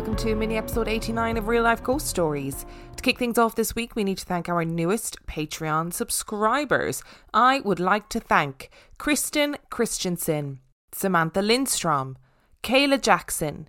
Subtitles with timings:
[0.00, 2.64] welcome to mini episode 89 of Real Life Ghost Stories.
[2.96, 7.02] To kick things off this week, we need to thank our newest Patreon subscribers.
[7.34, 10.60] I would like to thank Kristen Christensen,
[10.92, 12.16] Samantha Lindstrom,
[12.62, 13.68] Kayla Jackson,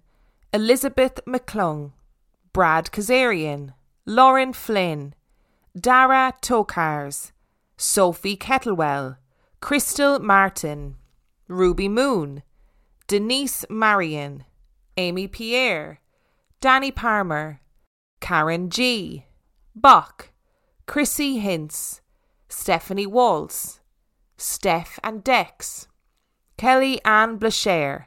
[0.54, 1.92] Elizabeth McClung,
[2.54, 3.74] Brad Kazarian,
[4.06, 5.14] Lauren Flynn,
[5.78, 7.34] Dara Tokars,
[7.76, 9.18] Sophie Kettlewell,
[9.60, 10.96] Crystal Martin,
[11.50, 12.42] Ruby Moon,
[13.08, 14.46] Denise Marion,
[14.96, 16.00] Amy Pierre,
[16.62, 17.60] Danny Palmer,
[18.20, 19.26] Karen G,
[19.76, 20.30] Bach,
[20.86, 22.02] Chrissy Hintz,
[22.50, 23.80] Stephanie Waltz,
[24.38, 25.88] Steph and Dex,
[26.58, 28.06] Kelly Ann Blacher,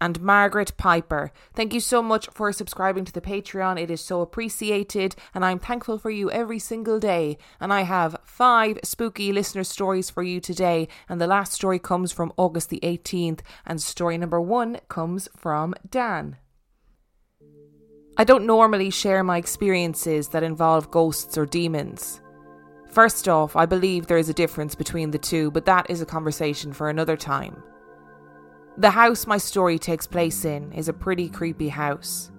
[0.00, 1.30] and Margaret Piper.
[1.54, 3.80] Thank you so much for subscribing to the Patreon.
[3.80, 7.38] It is so appreciated, and I'm thankful for you every single day.
[7.60, 10.88] And I have five spooky listener stories for you today.
[11.08, 15.72] And the last story comes from August the 18th, and story number one comes from
[15.88, 16.38] Dan.
[18.18, 22.20] I don't normally share my experiences that involve ghosts or demons.
[22.90, 26.06] First off, I believe there is a difference between the two, but that is a
[26.06, 27.62] conversation for another time.
[28.76, 32.30] The house my story takes place in is a pretty creepy house.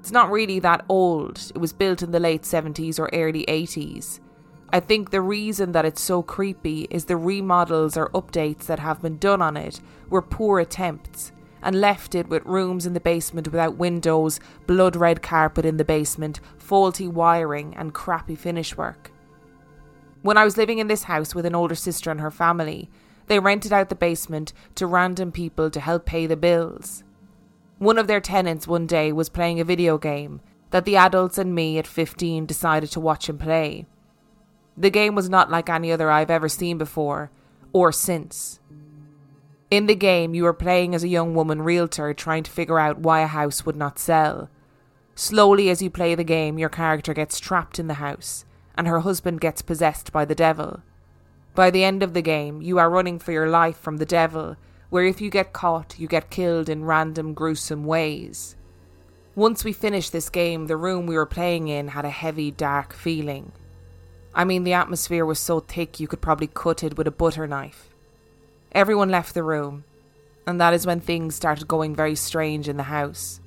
[0.00, 4.20] It's not really that old, it was built in the late 70s or early 80s.
[4.70, 9.02] I think the reason that it's so creepy is the remodels or updates that have
[9.02, 11.32] been done on it were poor attempts
[11.66, 15.84] and left it with rooms in the basement without windows, blood red carpet in the
[15.84, 19.10] basement, faulty wiring, and crappy finish work.
[20.22, 22.88] When I was living in this house with an older sister and her family,
[23.26, 27.02] they rented out the basement to random people to help pay the bills.
[27.78, 30.40] One of their tenants one day was playing a video game
[30.70, 33.86] that the adults and me at 15 decided to watch him play.
[34.76, 37.32] The game was not like any other I've ever seen before,
[37.72, 38.60] or since.
[39.68, 43.00] In the game, you are playing as a young woman realtor trying to figure out
[43.00, 44.48] why a house would not sell.
[45.16, 48.44] Slowly, as you play the game, your character gets trapped in the house,
[48.76, 50.82] and her husband gets possessed by the devil.
[51.56, 54.56] By the end of the game, you are running for your life from the devil,
[54.88, 58.54] where if you get caught, you get killed in random gruesome ways.
[59.34, 62.92] Once we finished this game, the room we were playing in had a heavy, dark
[62.92, 63.50] feeling.
[64.32, 67.48] I mean, the atmosphere was so thick you could probably cut it with a butter
[67.48, 67.95] knife.
[68.76, 69.84] Everyone left the room,
[70.46, 73.40] and that is when things started going very strange in the house.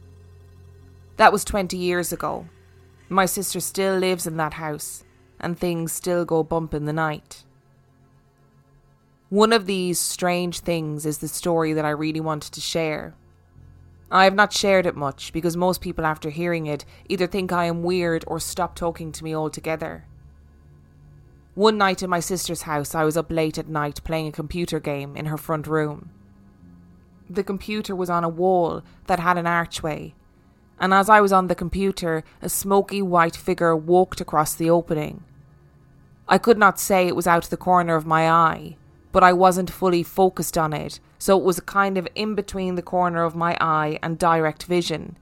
[1.17, 2.47] That was 20 years ago.
[3.09, 5.03] My sister still lives in that house,
[5.39, 7.43] and things still go bump in the night.
[9.29, 13.13] One of these strange things is the story that I really wanted to share.
[14.09, 17.65] I have not shared it much because most people, after hearing it, either think I
[17.65, 20.05] am weird or stop talking to me altogether.
[21.59, 24.79] One night in my sister's house, I was up late at night playing a computer
[24.79, 26.09] game in her front room.
[27.29, 30.15] The computer was on a wall that had an archway,
[30.79, 35.25] and as I was on the computer, a smoky white figure walked across the opening.
[36.29, 38.77] I could not say it was out of the corner of my eye,
[39.11, 42.75] but I wasn't fully focused on it, so it was a kind of in between
[42.75, 45.17] the corner of my eye and direct vision.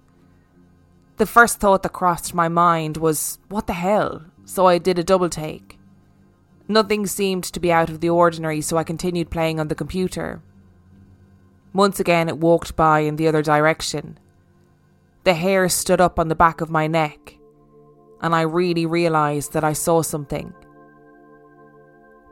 [1.15, 4.25] The first thought that crossed my mind was, what the hell?
[4.45, 5.76] So I did a double take.
[6.67, 10.41] Nothing seemed to be out of the ordinary, so I continued playing on the computer.
[11.73, 14.17] Once again, it walked by in the other direction.
[15.23, 17.37] The hair stood up on the back of my neck,
[18.21, 20.53] and I really realised that I saw something.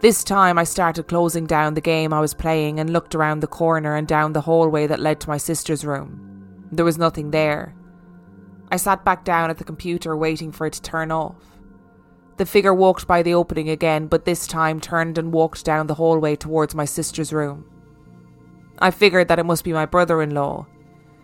[0.02, 3.48] This time I started closing down the game I was playing and looked around the
[3.48, 6.68] corner and down the hallway that led to my sister's room.
[6.72, 7.74] There was nothing there.
[8.72, 11.55] I sat back down at the computer waiting for it to turn off.
[12.38, 15.96] The figure walked by the opening again, but this time turned and walked down the
[15.96, 17.66] hallway towards my sister's room.
[18.80, 20.68] I figured that it must be my brother in law.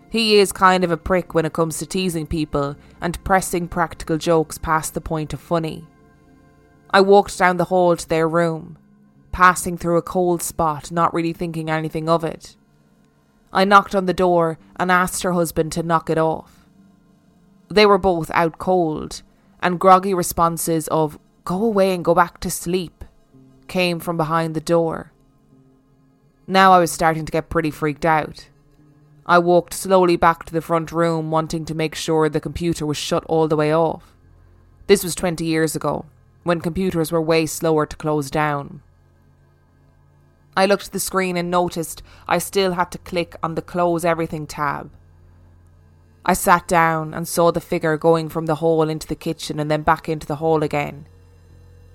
[0.10, 4.18] He is kind of a prick when it comes to teasing people and pressing practical
[4.18, 5.86] jokes past the point of funny.
[6.92, 8.78] I walked down the hall to their room,
[9.32, 12.56] passing through a cold spot, not really thinking anything of it.
[13.54, 16.68] I knocked on the door and asked her husband to knock it off.
[17.70, 19.22] They were both out cold,
[19.62, 23.04] and groggy responses of, Go away and go back to sleep,
[23.68, 25.12] came from behind the door.
[26.48, 28.50] Now I was starting to get pretty freaked out.
[29.26, 32.98] I walked slowly back to the front room, wanting to make sure the computer was
[32.98, 34.16] shut all the way off.
[34.88, 36.06] This was 20 years ago,
[36.44, 38.82] when computers were way slower to close down.
[40.56, 44.04] I looked at the screen and noticed I still had to click on the Close
[44.04, 44.92] Everything tab.
[46.26, 49.72] I sat down and saw the figure going from the hall into the kitchen and
[49.72, 51.08] then back into the hall again.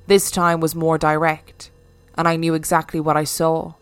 [0.06, 1.70] This time was more direct,
[2.16, 3.74] and I knew exactly what I saw.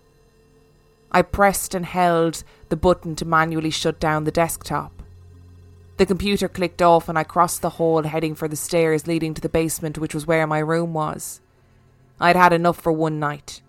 [1.11, 5.03] I pressed and held the button to manually shut down the desktop.
[5.97, 9.41] The computer clicked off and I crossed the hall heading for the stairs leading to
[9.41, 11.41] the basement, which was where my room was.
[12.21, 13.63] I'd had enough for one night.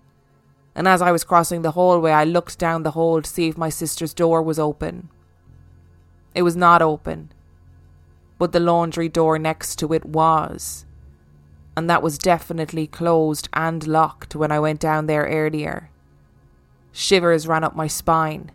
[0.74, 3.57] And as I was crossing the hallway, I looked down the hall to see if
[3.57, 5.10] my sister's door was open.
[6.36, 7.32] It was not open,
[8.38, 10.86] but the laundry door next to it was.
[11.78, 15.90] And that was definitely closed and locked when I went down there earlier.
[16.92, 18.52] Shivers ran up my spine.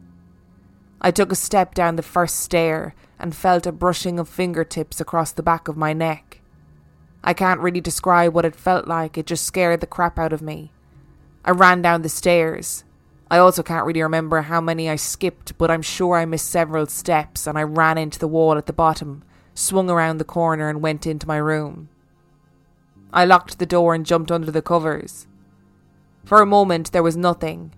[1.00, 5.32] I took a step down the first stair and felt a brushing of fingertips across
[5.32, 6.40] the back of my neck.
[7.24, 10.42] I can't really describe what it felt like, it just scared the crap out of
[10.42, 10.72] me.
[11.44, 12.84] I ran down the stairs.
[13.30, 16.86] I also can't really remember how many I skipped, but I'm sure I missed several
[16.86, 19.22] steps and I ran into the wall at the bottom,
[19.54, 21.88] swung around the corner, and went into my room.
[23.12, 25.28] I locked the door and jumped under the covers.
[26.24, 27.72] For a moment, there was nothing,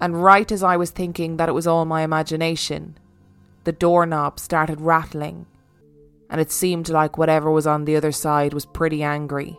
[0.00, 2.98] and right as I was thinking that it was all my imagination,
[3.64, 5.46] the doorknob started rattling,
[6.28, 9.58] and it seemed like whatever was on the other side was pretty angry.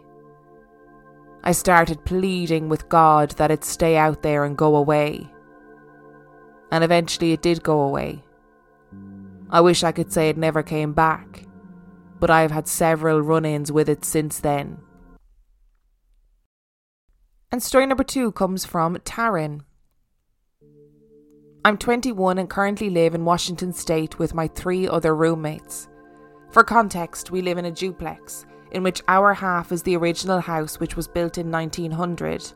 [1.44, 5.30] I started pleading with God that it stay out there and go away.
[6.72, 8.24] And eventually it did go away.
[9.50, 11.46] I wish I could say it never came back,
[12.20, 14.80] but I have had several run ins with it since then.
[17.52, 19.62] And story number two comes from Taryn.
[21.66, 25.88] I'm 21 and currently live in Washington State with my three other roommates.
[26.52, 30.80] For context, we live in a duplex, in which our half is the original house,
[30.80, 32.54] which was built in 1900.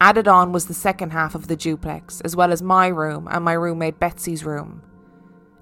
[0.00, 3.44] Added on was the second half of the duplex, as well as my room and
[3.44, 4.82] my roommate Betsy's room.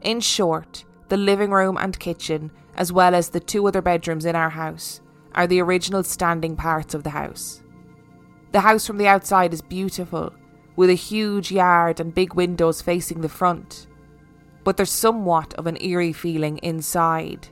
[0.02, 4.34] In short, the living room and kitchen, as well as the two other bedrooms in
[4.34, 5.00] our house,
[5.34, 7.62] are the original standing parts of the house.
[8.52, 10.32] The house from the outside is beautiful,
[10.76, 13.86] with a huge yard and big windows facing the front.
[14.64, 17.48] But there's somewhat of an eerie feeling inside.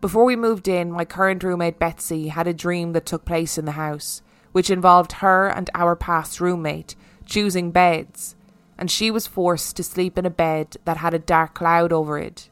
[0.00, 3.64] Before we moved in, my current roommate Betsy had a dream that took place in
[3.64, 4.22] the house,
[4.52, 6.94] which involved her and our past roommate
[7.26, 8.36] choosing beds,
[8.78, 12.16] and she was forced to sleep in a bed that had a dark cloud over
[12.16, 12.48] it.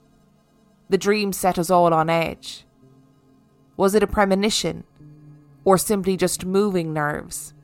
[0.89, 2.65] The dream set us all on edge.
[3.77, 4.85] Was it a premonition?
[5.65, 7.55] Or simply just moving nerves?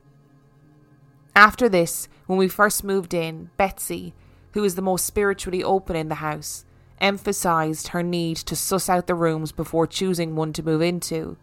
[1.35, 4.13] After this, when we first moved in, Betsy,
[4.53, 6.65] who is the most spiritually open in the house,
[7.03, 11.37] emphasised her need to suss out the rooms before choosing one to move into.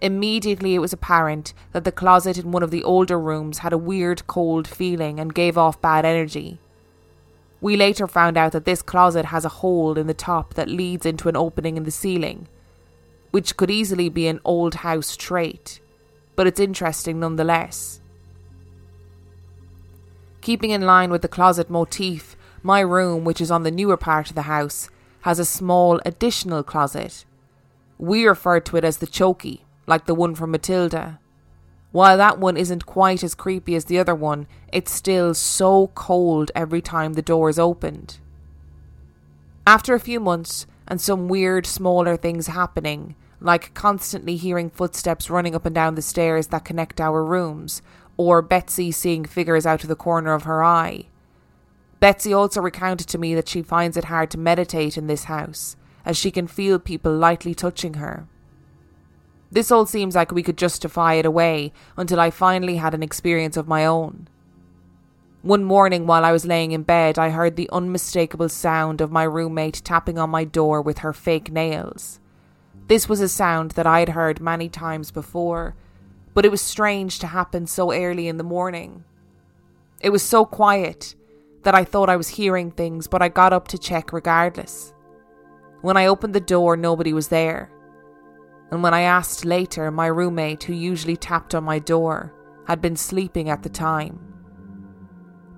[0.00, 3.78] Immediately, it was apparent that the closet in one of the older rooms had a
[3.78, 6.60] weird cold feeling and gave off bad energy.
[7.62, 11.06] We later found out that this closet has a hole in the top that leads
[11.06, 12.46] into an opening in the ceiling,
[13.30, 15.80] which could easily be an old house trait,
[16.36, 18.02] but it's interesting nonetheless.
[20.42, 22.35] Keeping in line with the closet motif,
[22.66, 24.90] my room, which is on the newer part of the house,
[25.20, 27.24] has a small additional closet.
[27.96, 31.20] We refer to it as the chokey, like the one from Matilda.
[31.92, 36.50] While that one isn't quite as creepy as the other one, it's still so cold
[36.54, 38.18] every time the door is opened.
[39.66, 45.54] After a few months, and some weird smaller things happening, like constantly hearing footsteps running
[45.54, 47.80] up and down the stairs that connect our rooms,
[48.16, 51.06] or Betsy seeing figures out of the corner of her eye.
[51.98, 55.76] Betsy also recounted to me that she finds it hard to meditate in this house,
[56.04, 58.28] as she can feel people lightly touching her.
[59.50, 63.56] This all seems like we could justify it away until I finally had an experience
[63.56, 64.28] of my own.
[65.42, 69.22] One morning while I was laying in bed, I heard the unmistakable sound of my
[69.22, 72.18] roommate tapping on my door with her fake nails.
[72.88, 75.76] This was a sound that I had heard many times before,
[76.34, 79.04] but it was strange to happen so early in the morning.
[80.00, 81.14] It was so quiet
[81.66, 84.94] that I thought I was hearing things, but I got up to check regardless.
[85.80, 87.72] When I opened the door, nobody was there.
[88.70, 92.32] And when I asked later, my roommate, who usually tapped on my door,
[92.68, 94.32] had been sleeping at the time.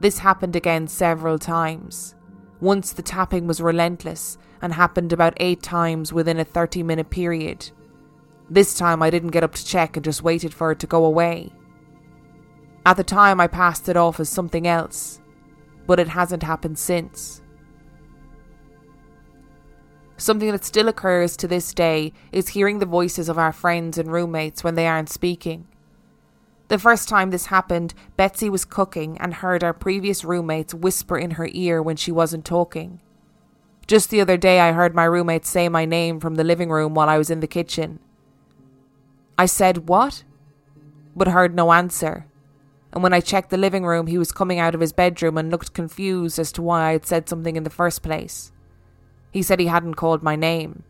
[0.00, 2.14] This happened again several times.
[2.58, 7.70] Once the tapping was relentless and happened about eight times within a 30 minute period,
[8.48, 11.04] this time I didn't get up to check and just waited for it to go
[11.04, 11.52] away.
[12.86, 15.20] At the time, I passed it off as something else,
[15.88, 17.40] but it hasn't happened since.
[20.18, 24.12] Something that still occurs to this day is hearing the voices of our friends and
[24.12, 25.66] roommates when they aren't speaking.
[26.68, 31.32] The first time this happened, Betsy was cooking and heard our previous roommates whisper in
[31.32, 33.00] her ear when she wasn't talking.
[33.86, 36.92] Just the other day, I heard my roommate say my name from the living room
[36.92, 37.98] while I was in the kitchen.
[39.38, 40.24] I said, What?
[41.16, 42.26] but heard no answer.
[42.92, 45.50] And when I checked the living room, he was coming out of his bedroom and
[45.50, 48.50] looked confused as to why I had said something in the first place.
[49.30, 50.84] He said he hadn't called my name.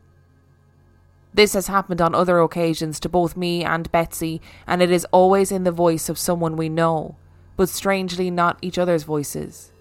[1.35, 5.52] This has happened on other occasions to both me and Betsy, and it is always
[5.52, 7.17] in the voice of someone we know,
[7.57, 9.73] but strangely not each other's voices.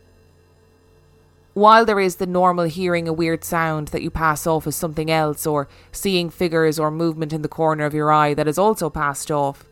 [1.53, 5.09] While there is the normal hearing a weird sound that you pass off as something
[5.09, 8.89] else, or seeing figures or movement in the corner of your eye that is also
[8.89, 9.66] passed off,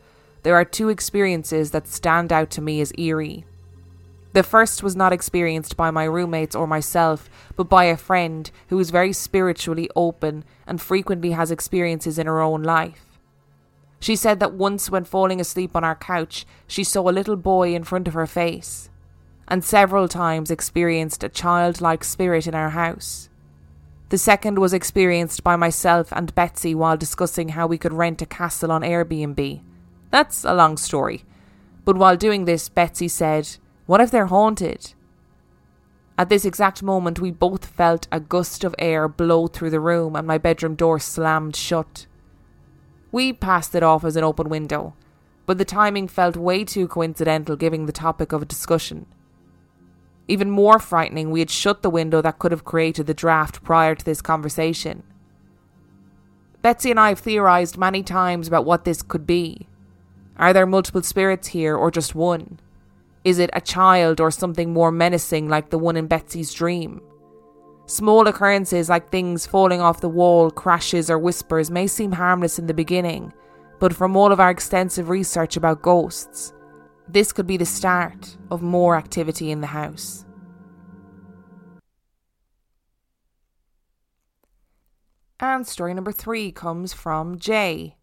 [0.46, 3.44] there are two experiences that stand out to me as eerie.
[4.32, 8.78] The first was not experienced by my roommates or myself, but by a friend who
[8.78, 13.18] is very spiritually open and frequently has experiences in her own life.
[13.98, 17.74] She said that once, when falling asleep on our couch, she saw a little boy
[17.74, 18.88] in front of her face,
[19.48, 23.28] and several times experienced a childlike spirit in our house.
[24.10, 28.26] The second was experienced by myself and Betsy while discussing how we could rent a
[28.26, 29.62] castle on Airbnb.
[30.10, 31.24] That's a long story.
[31.84, 34.94] But while doing this, Betsy said, what if they're haunted?
[36.18, 40.16] At this exact moment, we both felt a gust of air blow through the room
[40.16, 42.06] and my bedroom door slammed shut.
[43.12, 44.94] We passed it off as an open window,
[45.44, 49.06] but the timing felt way too coincidental given the topic of discussion.
[50.26, 53.94] Even more frightening, we had shut the window that could have created the draft prior
[53.94, 55.04] to this conversation.
[56.62, 59.68] Betsy and I have theorised many times about what this could be.
[60.38, 62.60] Are there multiple spirits here or just one?
[63.24, 67.00] Is it a child or something more menacing like the one in Betsy's dream?
[67.86, 72.66] Small occurrences like things falling off the wall, crashes, or whispers may seem harmless in
[72.66, 73.32] the beginning,
[73.78, 76.52] but from all of our extensive research about ghosts,
[77.08, 80.24] this could be the start of more activity in the house.
[85.38, 87.95] And story number three comes from Jay.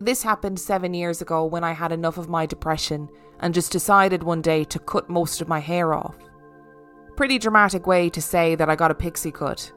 [0.00, 3.08] This happened seven years ago when I had enough of my depression
[3.40, 6.16] and just decided one day to cut most of my hair off.
[7.16, 9.72] Pretty dramatic way to say that I got a pixie cut.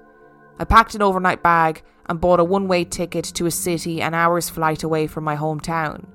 [0.59, 4.15] I packed an overnight bag and bought a one way ticket to a city an
[4.15, 6.05] hour's flight away from my hometown.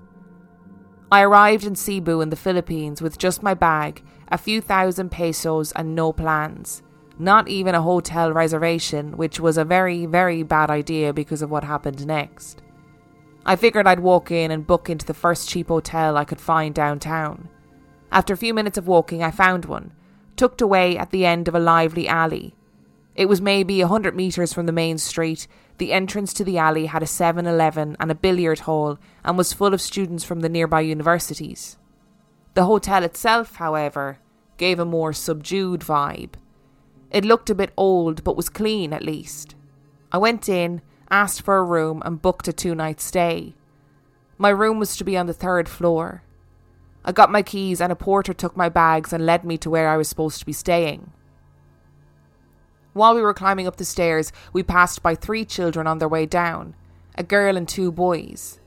[1.13, 5.71] I arrived in Cebu in the Philippines with just my bag, a few thousand pesos,
[5.73, 6.83] and no plans.
[7.19, 11.65] Not even a hotel reservation, which was a very, very bad idea because of what
[11.65, 12.63] happened next.
[13.45, 16.75] I figured I'd walk in and book into the first cheap hotel I could find
[16.75, 17.49] downtown.
[18.13, 19.93] After a few minutes of walking, I found one,
[20.37, 22.55] tucked away at the end of a lively alley.
[23.15, 25.47] It was maybe a hundred metres from the main street.
[25.79, 29.53] The entrance to the alley had a 7 Eleven and a billiard hall and was
[29.53, 31.79] full of students from the nearby universities.
[32.55, 34.19] The hotel itself, however,
[34.57, 36.35] gave a more subdued vibe.
[37.11, 39.55] It looked a bit old, but was clean at least.
[40.11, 40.81] I went in
[41.13, 43.55] asked for a room, and booked a two night stay.
[44.39, 46.23] My room was to be on the third floor.
[47.05, 49.89] I got my keys, and a porter took my bags and led me to where
[49.89, 51.13] I was supposed to be staying.
[52.95, 56.27] While we were climbing up the stairs, we passed by three children on their way
[56.27, 56.75] down
[57.15, 58.59] a girl and two boys.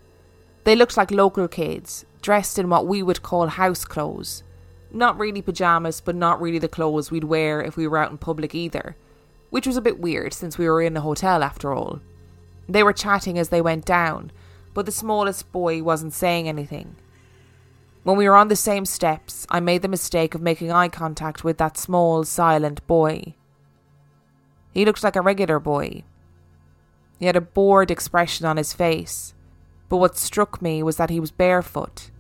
[0.66, 4.44] They looked like local kids, dressed in what we would call house clothes.
[4.92, 8.18] Not really pyjamas, but not really the clothes we'd wear if we were out in
[8.18, 8.96] public either,
[9.50, 12.02] which was a bit weird since we were in a hotel after all.
[12.68, 14.32] They were chatting as they went down,
[14.74, 16.96] but the smallest boy wasn't saying anything.
[18.04, 21.44] When we were on the same steps, I made the mistake of making eye contact
[21.44, 23.34] with that small, silent boy.
[24.74, 26.04] He looked like a regular boy.
[27.18, 29.34] He had a bored expression on his face,
[29.90, 32.12] but what struck me was that he was barefoot.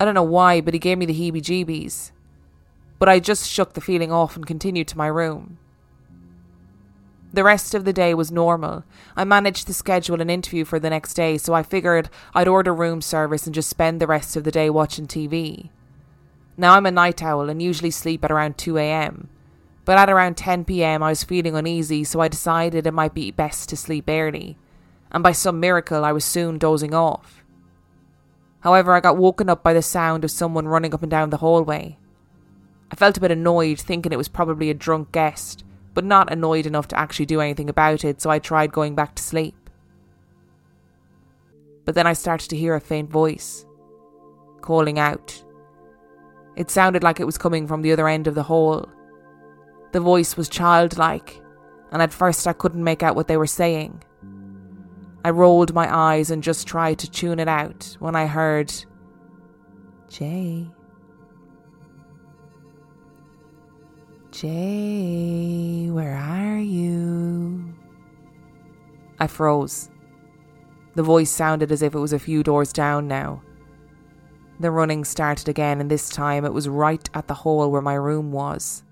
[0.00, 2.10] I don't know why, but he gave me the heebie jeebies.
[2.98, 5.58] But I just shook the feeling off and continued to my room.
[7.32, 8.82] The rest of the day was normal.
[9.16, 12.74] I managed to schedule an interview for the next day, so I figured I'd order
[12.74, 15.70] room service and just spend the rest of the day watching TV.
[16.56, 19.28] Now I'm a night owl and usually sleep at around 2 am.
[19.84, 23.30] But at around 10 pm, I was feeling uneasy, so I decided it might be
[23.30, 24.56] best to sleep early.
[25.12, 27.44] And by some miracle, I was soon dozing off.
[28.60, 31.38] However, I got woken up by the sound of someone running up and down the
[31.38, 31.96] hallway.
[32.90, 36.66] I felt a bit annoyed, thinking it was probably a drunk guest but not annoyed
[36.66, 39.54] enough to actually do anything about it, so I tried going back to sleep.
[41.84, 43.66] But then I started to hear a faint voice
[44.60, 45.42] calling out.
[46.56, 48.88] It sounded like it was coming from the other end of the hall.
[49.92, 51.40] The voice was childlike,
[51.90, 54.02] and at first I couldn't make out what they were saying.
[55.24, 58.72] I rolled my eyes and just tried to tune it out when I heard,
[60.08, 60.66] Jay.
[64.30, 67.74] Jay, where are you?
[69.18, 69.90] I froze.
[70.94, 73.42] The voice sounded as if it was a few doors down now.
[74.60, 77.94] The running started again, and this time it was right at the hole where my
[77.94, 78.84] room was.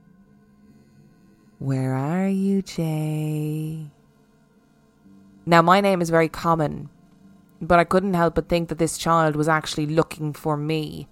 [1.59, 3.90] Where are you, Jay?
[5.47, 6.88] Now, my name is very common,
[7.61, 11.09] but I couldn't help but think that this child was actually looking for me,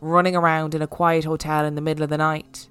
[0.00, 2.68] running around in a quiet hotel in the middle of the night.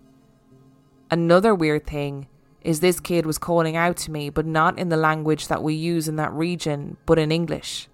[1.11, 2.27] Another weird thing
[2.61, 5.73] is this kid was calling out to me, but not in the language that we
[5.73, 7.89] use in that region, but in English,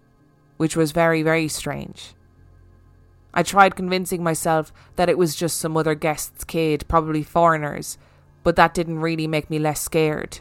[0.57, 2.13] which was very, very strange.
[3.33, 7.97] I tried convincing myself that it was just some other guest's kid, probably foreigners,
[8.43, 10.39] but that didn't really make me less scared.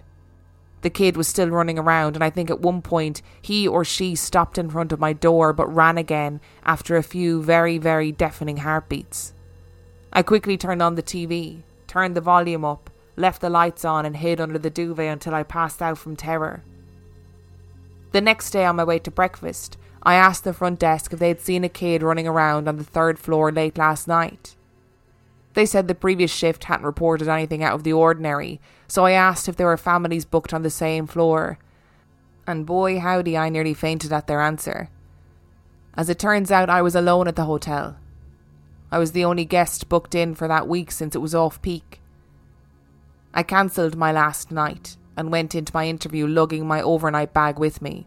[0.83, 4.15] The kid was still running around, and I think at one point he or she
[4.15, 8.59] stopped in front of my door but ran again after a few very, very deafening
[8.59, 9.33] heartbeats.
[10.13, 14.17] I quickly turned on the TV, turned the volume up, left the lights on, and
[14.17, 16.63] hid under the duvet until I passed out from terror.
[18.13, 21.41] The next day on my way to breakfast, I asked the front desk if they'd
[21.41, 24.55] seen a kid running around on the third floor late last night.
[25.55, 29.49] They said the previous shift hadn't reported anything out of the ordinary, so I asked
[29.49, 31.59] if there were families booked on the same floor.
[32.47, 34.91] And boy, howdy, I nearly fainted at their answer.
[35.95, 37.97] As it turns out, I was alone at the hotel.
[38.97, 42.01] I was the only guest booked in for that week since it was off peak.
[43.35, 47.83] I cancelled my last night and went into my interview lugging my overnight bag with
[47.83, 48.07] me.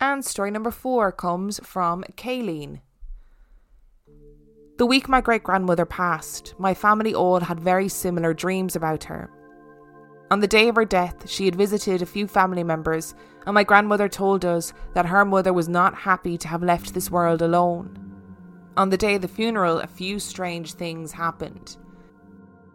[0.00, 2.80] And story number four comes from Kayleen.
[4.78, 9.30] The week my great grandmother passed, my family all had very similar dreams about her.
[10.32, 13.14] On the day of her death, she had visited a few family members,
[13.46, 17.10] and my grandmother told us that her mother was not happy to have left this
[17.10, 17.96] world alone.
[18.76, 21.76] On the day of the funeral, a few strange things happened.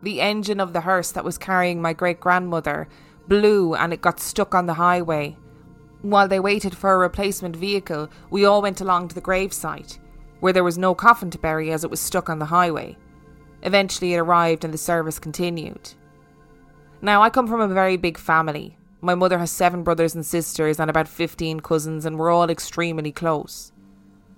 [0.02, 2.88] The engine of the hearse that was carrying my great grandmother
[3.28, 5.38] blew and it got stuck on the highway.
[6.02, 10.00] While they waited for a replacement vehicle, we all went along to the gravesite
[10.40, 12.96] where there was no coffin to bury as it was stuck on the highway.
[13.64, 15.94] Eventually, it arrived and the service continued.
[17.02, 18.78] Now, I come from a very big family.
[19.06, 23.12] My mother has seven brothers and sisters and about 15 cousins, and we're all extremely
[23.12, 23.72] close.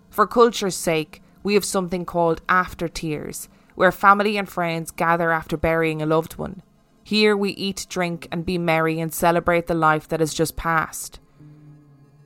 [0.10, 5.56] For culture's sake, we have something called after tears, where family and friends gather after
[5.56, 6.64] burying a loved one.
[7.02, 11.22] Here we eat, drink, and be merry and celebrate the life that has just passed.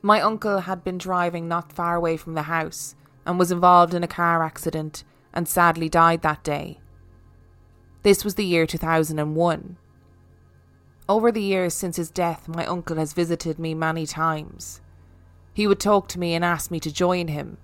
[0.02, 4.02] My uncle had been driving not far away from the house and was involved in
[4.02, 6.80] a car accident and sadly died that day.
[8.02, 9.76] This was the year 2001.
[11.08, 14.80] Over the years since his death, my uncle has visited me many times.
[15.52, 17.58] He would talk to me and ask me to join him.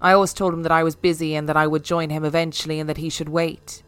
[0.00, 2.80] I always told him that I was busy and that I would join him eventually
[2.80, 3.82] and that he should wait.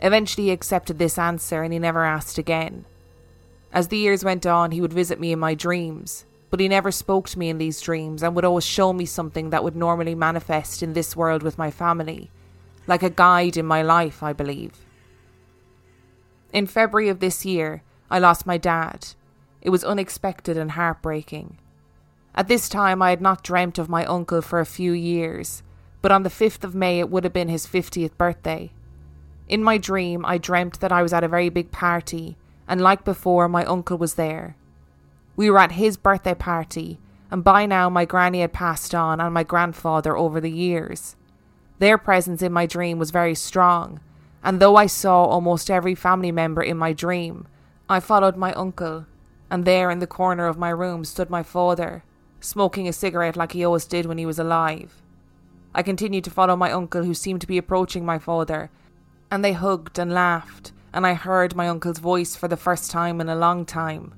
[0.00, 2.84] Eventually, he accepted this answer and he never asked again.
[3.72, 6.90] As the years went on, he would visit me in my dreams, but he never
[6.90, 10.14] spoke to me in these dreams and would always show me something that would normally
[10.14, 12.30] manifest in this world with my family,
[12.88, 14.83] like a guide in my life, I believe.
[16.54, 19.08] In February of this year, I lost my dad.
[19.60, 21.58] It was unexpected and heartbreaking.
[22.32, 25.64] At this time, I had not dreamt of my uncle for a few years,
[26.00, 28.70] but on the 5th of May, it would have been his 50th birthday.
[29.48, 32.36] In my dream, I dreamt that I was at a very big party,
[32.68, 34.54] and like before, my uncle was there.
[35.34, 37.00] We were at his birthday party,
[37.32, 41.16] and by now my granny had passed on and my grandfather over the years.
[41.80, 43.98] Their presence in my dream was very strong,
[44.44, 47.48] and though I saw almost every family member in my dream,
[47.88, 49.06] I followed my uncle,
[49.50, 52.04] and there in the corner of my room stood my father,
[52.40, 55.00] smoking a cigarette like he always did when he was alive.
[55.74, 58.70] I continued to follow my uncle, who seemed to be approaching my father,
[59.30, 63.20] and they hugged and laughed, and I heard my uncle's voice for the first time
[63.20, 64.14] in a long time.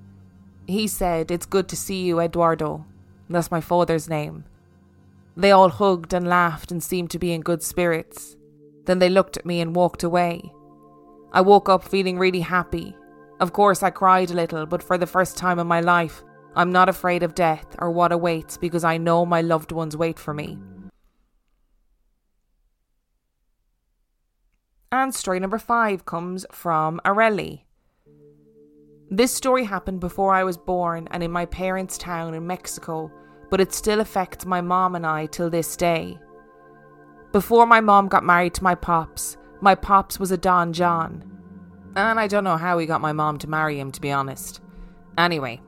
[0.67, 2.85] He said, It's good to see you, Eduardo.
[3.31, 4.45] That's my father's name.
[5.37, 8.36] They all hugged and laughed and seemed to be in good spirits.
[8.87, 10.51] Then they looked at me and walked away.
[11.33, 12.97] I woke up feeling really happy.
[13.41, 16.73] Of course, I cried a little, but for the first time in my life, I'm
[16.73, 20.33] not afraid of death or what awaits because I know my loved ones wait for
[20.33, 20.59] me.
[24.91, 27.65] And story number five comes from Areli.
[29.11, 33.11] This story happened before I was born and in my parents' town in Mexico,
[33.51, 36.19] but it still affects my mom and I till this day.
[37.33, 41.23] Before my mom got married to my pops, my pops was a Don John.
[41.97, 44.61] And I don't know how he got my mom to marry him, to be honest.
[45.19, 45.63] Anyway,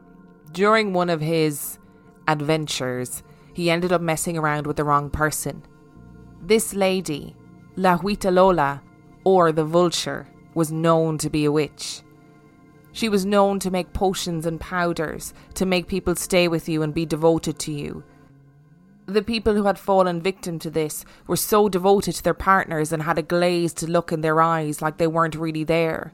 [0.53, 1.79] during one of his
[2.27, 3.23] adventures,
[3.55, 5.63] he ended up messing around with the wrong person.
[6.43, 7.35] This lady,
[7.77, 8.81] La Huitalola,
[9.25, 12.03] or the Vulture, was known to be a witch.
[12.93, 16.95] She was known to make potions and powders to make people stay with you and
[16.95, 18.03] be devoted to you.
[19.09, 23.05] The people who had fallen victim to this were so devoted to their partners and
[23.05, 26.13] had a glazed look in their eyes like they weren't really there.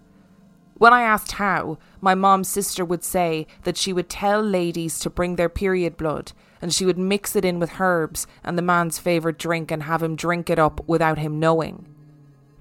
[0.74, 5.10] When I asked how, my mom's sister would say that she would tell ladies to
[5.10, 6.30] bring their period blood
[6.62, 10.00] and she would mix it in with herbs and the man's favourite drink and have
[10.00, 11.88] him drink it up without him knowing.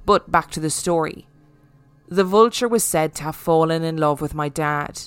[0.04, 1.28] But back to the story.
[2.08, 5.00] The vulture was said to have fallen in love with my dad.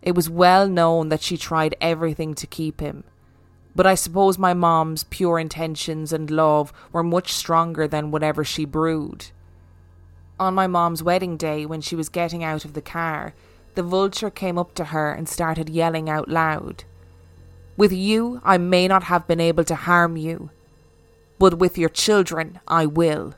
[0.00, 3.04] It was well known that she tried everything to keep him.
[3.74, 8.64] But I suppose my mom's pure intentions and love were much stronger than whatever she
[8.64, 9.26] brewed.
[10.38, 13.34] On my mom's wedding day, when she was getting out of the car,
[13.74, 16.84] the vulture came up to her and started yelling out loud.
[17.76, 20.50] With you, I may not have been able to harm you,
[21.38, 23.34] but with your children, I will.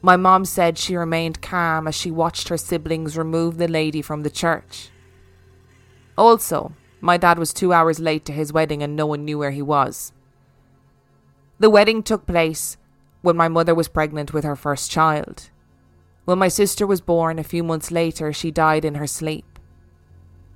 [0.00, 4.22] My mom said she remained calm as she watched her siblings remove the lady from
[4.22, 4.90] the church.
[6.16, 9.50] Also, my dad was two hours late to his wedding and no one knew where
[9.50, 10.12] he was.
[11.58, 12.76] The wedding took place
[13.22, 15.50] when my mother was pregnant with her first child.
[16.24, 19.58] When my sister was born a few months later, she died in her sleep.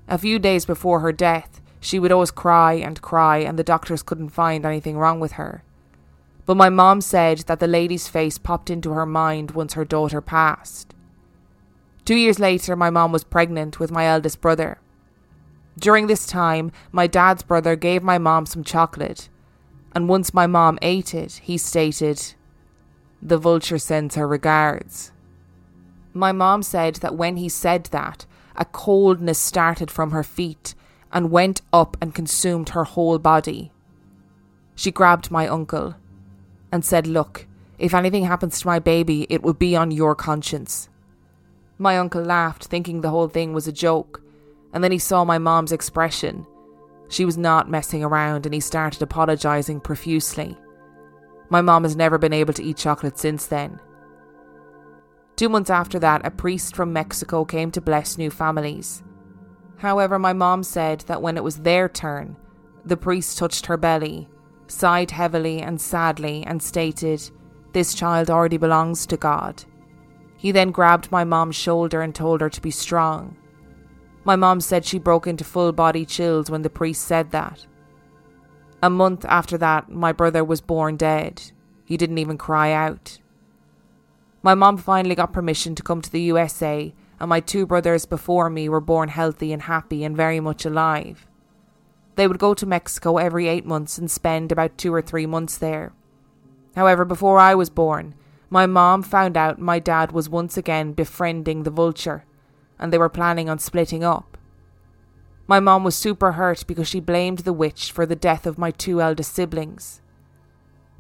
[0.07, 4.03] A few days before her death, she would always cry and cry, and the doctors
[4.03, 5.65] couldn't find anything wrong with her.
[6.45, 10.21] But my mom said that the lady's face popped into her mind once her daughter
[10.21, 10.95] passed.
[12.05, 14.79] Two years later, my mom was pregnant with my eldest brother.
[15.79, 19.29] During this time, my dad's brother gave my mom some chocolate,
[19.95, 22.35] and once my mom ate it, he stated,
[23.21, 25.13] The vulture sends her regards.
[26.13, 30.75] My mom said that when he said that, a coldness started from her feet
[31.11, 33.73] and went up and consumed her whole body.
[34.75, 35.95] She grabbed my uncle
[36.71, 37.47] and said, Look,
[37.79, 40.89] if anything happens to my baby, it will be on your conscience.
[41.79, 44.22] My uncle laughed, thinking the whole thing was a joke,
[44.73, 46.47] and then he saw my mom's expression.
[47.09, 50.57] She was not messing around, and he started apologising profusely.
[51.51, 53.81] My mom has never been able to eat chocolate since then.
[55.37, 59.03] Two months after that, a priest from Mexico came to bless new families.
[59.79, 62.37] However, my mom said that when it was their turn,
[62.85, 64.29] the priest touched her belly
[64.73, 67.31] sighed heavily and sadly, and stated,
[67.73, 69.65] This child already belongs to God.
[70.37, 73.37] He then grabbed my mom's shoulder and told her to be strong.
[74.25, 77.67] My mom said she broke into full body chills when the priest said that.
[78.83, 81.53] A month after that, my brother was born dead.
[81.85, 83.19] He didn't even cry out.
[84.43, 88.51] My mom finally got permission to come to the USA, and my two brothers before
[88.51, 91.27] me were born healthy and happy and very much alive.
[92.17, 95.57] They would go to Mexico every eight months and spend about two or three months
[95.57, 95.93] there.
[96.75, 98.15] However, before I was born,
[98.51, 102.25] my mom found out my dad was once again befriending the vulture,
[102.79, 104.37] and they were planning on splitting up.
[105.47, 108.71] My mom was super hurt because she blamed the witch for the death of my
[108.71, 110.01] two eldest siblings.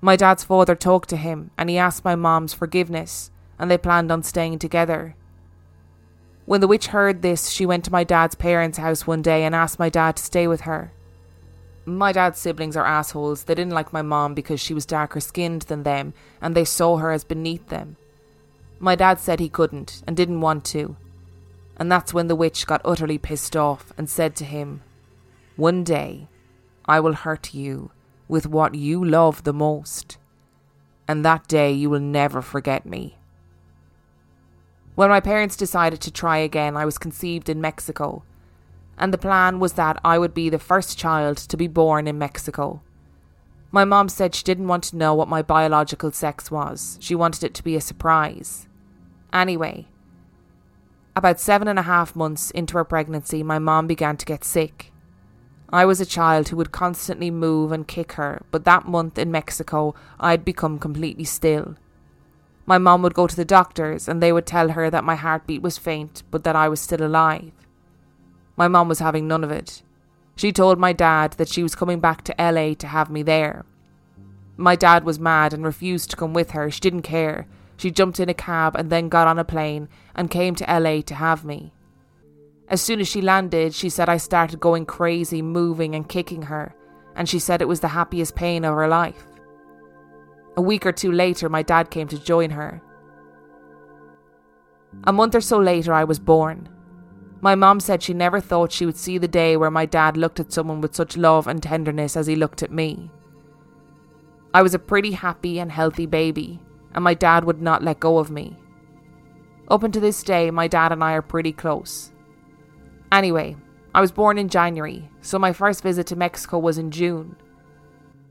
[0.00, 4.11] My dad's father talked to him and he asked my mom's forgiveness, and they planned
[4.11, 5.14] on staying together.
[6.44, 9.54] When the witch heard this, she went to my dad's parents' house one day and
[9.54, 10.92] asked my dad to stay with her.
[11.85, 13.44] My dad's siblings are assholes.
[13.44, 16.96] They didn't like my mom because she was darker skinned than them and they saw
[16.96, 17.96] her as beneath them.
[18.78, 20.96] My dad said he couldn't and didn't want to.
[21.83, 24.85] And that's when the witch got utterly pissed off and said to him,
[25.57, 26.29] One day
[26.85, 27.90] I will hurt you
[28.29, 30.16] with what you love the most,
[31.09, 33.18] and that day you will never forget me.
[34.95, 38.23] When my parents decided to try again, I was conceived in Mexico
[38.97, 42.16] and the plan was that I would be the first child to be born in
[42.16, 42.81] Mexico.
[43.73, 47.42] My mom said she didn't want to know what my biological sex was, she wanted
[47.42, 48.68] it to be a surprise.
[49.33, 49.88] Anyway,
[51.14, 54.92] about seven and a half months into her pregnancy, my mom began to get sick.
[55.70, 59.31] I was a child who would constantly move and kick her, but that month in
[59.31, 61.77] Mexico, I'd become completely still.
[62.66, 65.62] My mom would go to the doctors and they would tell her that my heartbeat
[65.62, 67.53] was faint, but that I was still alive.
[68.57, 69.83] My mom was having none of it.
[70.37, 73.64] She told my dad that she was coming back to LA to have me there.
[74.57, 76.70] My dad was mad and refused to come with her.
[76.70, 77.46] She didn't care.
[77.83, 81.01] She jumped in a cab and then got on a plane and came to LA
[81.01, 81.73] to have me.
[82.68, 86.77] As soon as she landed, she said I started going crazy, moving and kicking her,
[87.16, 89.27] and she said it was the happiest pain of her life.
[90.57, 92.81] A week or two later, my dad came to join her.
[95.03, 96.68] A month or so later, I was born.
[97.40, 100.38] My mom said she never thought she would see the day where my dad looked
[100.38, 103.11] at someone with such love and tenderness as he looked at me.
[104.55, 106.62] I was a pretty happy and healthy baby,
[106.94, 108.57] and my dad would not let go of me.
[109.68, 112.12] Up until this day, my dad and I are pretty close.
[113.11, 113.57] Anyway,
[113.94, 117.37] I was born in January, so my first visit to Mexico was in June.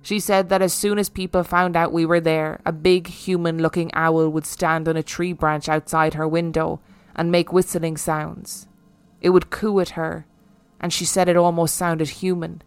[0.01, 3.59] She said that as soon as people found out we were there, a big human
[3.59, 6.79] looking owl would stand on a tree branch outside her window
[7.15, 8.67] and make whistling sounds.
[9.21, 10.25] It would coo at her,
[10.79, 12.63] and she said it almost sounded human.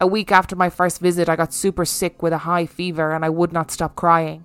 [0.00, 3.24] A week after my first visit, I got super sick with a high fever and
[3.24, 4.44] I would not stop crying.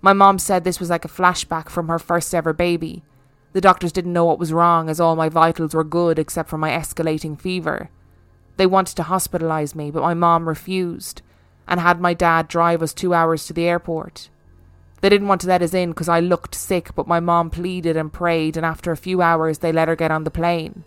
[0.00, 3.02] My mom said this was like a flashback from her first ever baby.
[3.52, 6.58] The doctors didn't know what was wrong as all my vitals were good except for
[6.58, 7.90] my escalating fever.
[8.56, 11.22] They wanted to hospitalise me, but my mom refused
[11.66, 14.30] and had my dad drive us two hours to the airport.
[15.00, 17.96] They didn't want to let us in because I looked sick, but my mom pleaded
[17.96, 20.84] and prayed, and after a few hours, they let her get on the plane.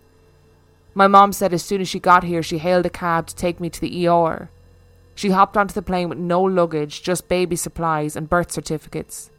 [0.93, 3.62] My mom said as soon as she got here, she hailed a cab to take
[3.62, 4.50] me to the ER.
[5.22, 9.30] She hopped onto the plane with no luggage, just baby supplies and birth certificates.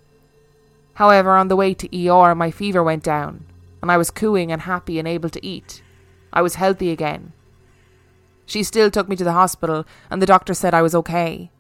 [0.94, 3.46] However, on the way to ER, my fever went down,
[3.82, 5.82] and I was cooing and happy and able to eat.
[6.32, 7.32] I was healthy again.
[8.46, 11.50] She still took me to the hospital, and the doctor said I was okay.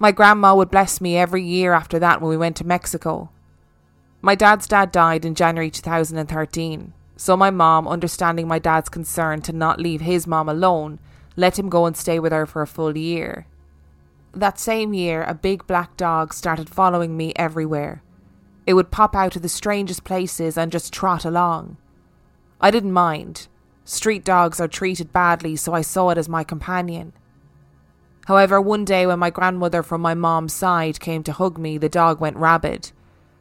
[0.00, 3.30] My grandma would bless me every year after that when we went to Mexico.
[4.22, 9.52] My dad's dad died in January 2013, so my mom, understanding my dad's concern to
[9.52, 10.98] not leave his mom alone,
[11.36, 13.46] let him go and stay with her for a full year.
[14.32, 18.02] That same year, a big black dog started following me everywhere.
[18.66, 21.76] It would pop out of the strangest places and just trot along.
[22.60, 23.48] I didn't mind.
[23.84, 27.12] Street dogs are treated badly, so I saw it as my companion.
[28.26, 31.90] However, one day when my grandmother from my mom's side came to hug me, the
[31.90, 32.92] dog went rabid.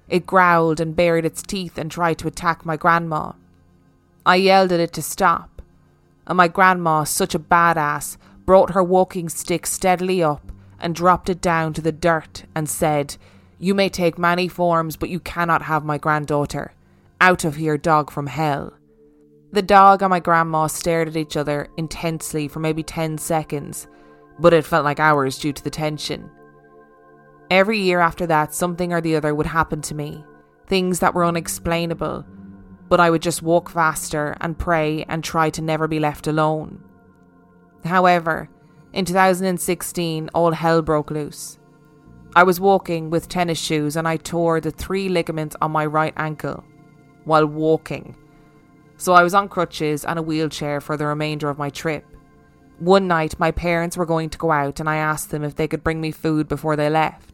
[0.10, 3.32] It growled and bared its teeth and tried to attack my grandma.
[4.26, 5.53] I yelled at it to stop,
[6.28, 11.42] and my grandma, such a badass, brought her walking stick steadily up and dropped it
[11.42, 13.16] down to the dirt and said,
[13.60, 16.74] You may take many forms, but you cannot have my granddaughter.
[17.22, 18.74] Out of here, dog from hell.
[19.52, 23.88] The dog and my grandma stared at each other intensely for maybe 10 seconds,
[24.40, 26.30] but it felt like hours due to the tension.
[27.52, 30.26] Every year after that, something or the other would happen to me,
[30.66, 32.26] things that were unexplainable,
[32.94, 36.84] but I would just walk faster and pray and try to never be left alone.
[37.84, 38.50] However,
[38.94, 41.58] in 2016, all hell broke loose.
[42.36, 46.14] I was walking with tennis shoes and I tore the three ligaments on my right
[46.16, 46.64] ankle
[47.24, 48.16] while walking
[48.98, 52.06] so I was on crutches and a wheelchair for the remainder of my trip.
[52.80, 55.68] One night, my parents were going to go out, and I asked them if they
[55.68, 57.33] could bring me food before they left.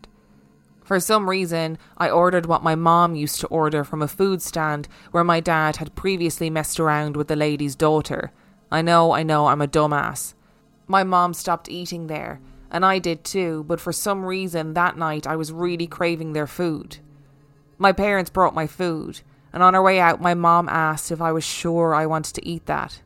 [0.89, 4.88] For some reason, I ordered what my mom used to order from a food stand
[5.12, 8.32] where my dad had previously messed around with the lady's daughter.
[8.71, 10.34] I know, I know, I'm a dumbass.
[10.88, 15.28] My mom stopped eating there, and I did too, but for some reason that night
[15.28, 16.97] I was really craving their food.
[17.78, 19.21] My parents brought my food,
[19.54, 22.47] and on our way out, my mom asked if I was sure I wanted to
[22.47, 23.04] eat that.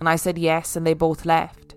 [0.00, 1.76] And I said yes, and they both left.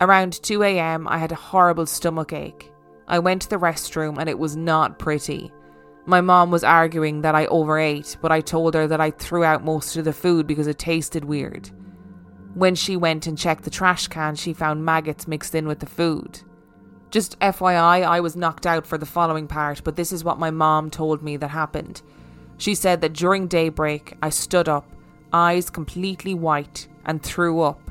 [0.00, 2.72] Around 2 am, I had a horrible stomach ache.
[3.08, 5.52] I went to the restroom, and it was not pretty.
[6.06, 9.64] My mom was arguing that I overate, but I told her that I threw out
[9.64, 11.70] most of the food because it tasted weird.
[12.54, 15.86] When she went and checked the trash can, she found maggots mixed in with the
[15.86, 16.40] food.
[17.10, 20.50] Just FYI, I was knocked out for the following part, but this is what my
[20.50, 22.02] mom told me that happened.
[22.58, 24.90] She said that during daybreak I stood up,
[25.32, 27.90] eyes completely white, and threw up.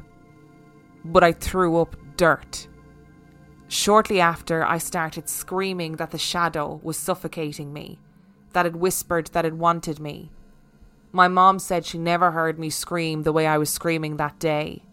[1.03, 2.67] But I threw up dirt.
[3.67, 7.99] Shortly after, I started screaming that the shadow was suffocating me,
[8.53, 10.31] that it whispered that it wanted me.
[11.11, 14.83] My mom said she never heard me scream the way I was screaming that day.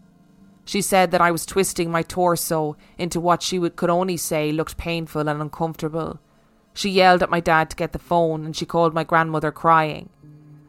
[0.65, 4.77] She said that I was twisting my torso into what she could only say looked
[4.77, 6.19] painful and uncomfortable,
[6.73, 10.09] she yelled at my dad to get the phone and she called my grandmother crying.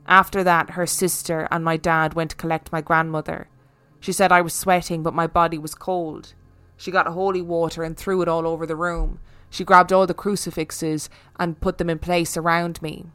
[0.06, 3.48] After that, her sister and my dad went to collect my grandmother.
[4.00, 6.34] She said I was sweating, but my body was cold.
[6.76, 9.20] She got holy water and threw it all over the room.
[9.50, 11.08] She grabbed all the crucifixes
[11.38, 13.06] and put them in place around me.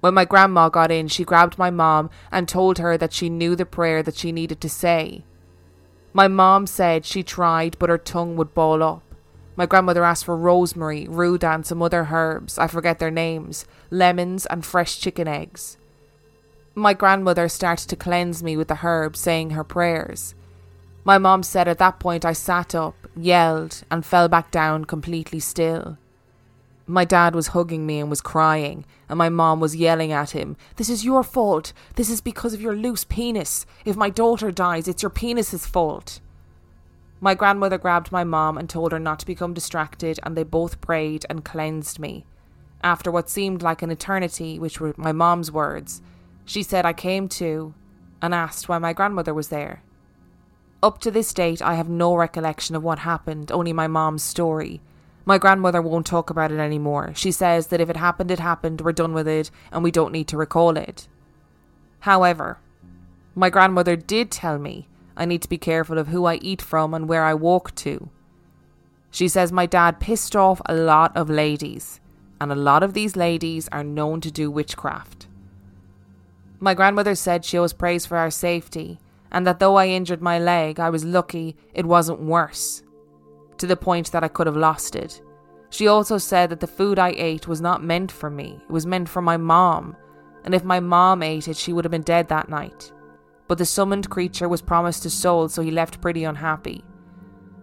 [0.00, 3.56] When my grandma got in, she grabbed my mom and told her that she knew
[3.56, 5.24] the prayer that she needed to say.
[6.12, 9.02] My mom said she tried, but her tongue would ball up.
[9.56, 14.46] My grandmother asked for rosemary, ruda, and some other herbs, I forget their names, lemons,
[14.46, 15.78] and fresh chicken eggs.
[16.74, 20.34] My grandmother started to cleanse me with the herbs, saying her prayers.
[21.04, 25.38] My mom said at that point I sat up, yelled, and fell back down completely
[25.38, 25.98] still.
[26.86, 30.56] My dad was hugging me and was crying, and my mom was yelling at him,
[30.76, 31.72] This is your fault.
[31.96, 33.66] This is because of your loose penis.
[33.84, 36.20] If my daughter dies, it's your penis's fault.
[37.20, 40.80] My grandmother grabbed my mom and told her not to become distracted, and they both
[40.80, 42.26] prayed and cleansed me.
[42.82, 46.02] After what seemed like an eternity, which were my mom's words,
[46.44, 47.72] she said I came to
[48.20, 49.82] and asked why my grandmother was there.
[50.84, 54.82] Up to this date, I have no recollection of what happened, only my mom's story.
[55.24, 57.12] My grandmother won't talk about it anymore.
[57.16, 60.12] She says that if it happened, it happened, we're done with it, and we don't
[60.12, 61.08] need to recall it.
[62.00, 62.58] However,
[63.34, 66.92] my grandmother did tell me I need to be careful of who I eat from
[66.92, 68.10] and where I walk to.
[69.10, 71.98] She says my dad pissed off a lot of ladies,
[72.38, 75.28] and a lot of these ladies are known to do witchcraft.
[76.60, 78.98] My grandmother said she always prays for our safety,
[79.34, 82.84] and that though I injured my leg, I was lucky it wasn't worse,
[83.58, 85.20] to the point that I could have lost it.
[85.70, 88.86] She also said that the food I ate was not meant for me, it was
[88.86, 89.96] meant for my mom,
[90.44, 92.92] and if my mom ate it, she would have been dead that night.
[93.48, 96.84] But the summoned creature was promised a soul, so he left pretty unhappy.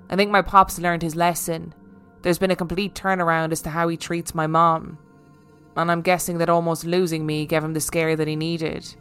[0.10, 1.74] I think my pops learned his lesson.
[2.22, 4.98] There's been a complete turnaround as to how he treats my mom,
[5.78, 8.94] and I'm guessing that almost losing me gave him the scare that he needed.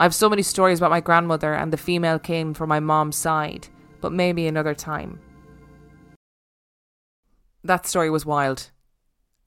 [0.00, 3.68] I've so many stories about my grandmother and the female kin from my mom's side,
[4.00, 5.20] but maybe another time.
[7.62, 8.70] That story was wild.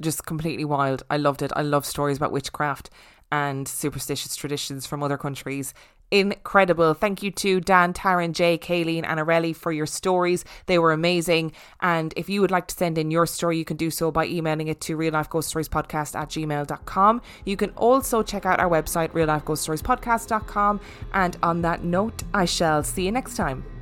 [0.01, 1.03] Just completely wild.
[1.09, 1.51] I loved it.
[1.55, 2.89] I love stories about witchcraft
[3.29, 5.73] and superstitious traditions from other countries
[6.11, 6.93] incredible.
[6.93, 10.45] Thank you to Dan, Taryn, Jay, Kayleen, and Areli for your stories.
[10.65, 11.51] They were amazing.
[11.81, 14.25] And if you would like to send in your story, you can do so by
[14.25, 17.21] emailing it to real life ghost stories podcast at gmail.com.
[17.45, 20.79] You can also check out our website, real life ghost stories podcast.com.
[21.13, 23.76] And on that note, I shall see you next time.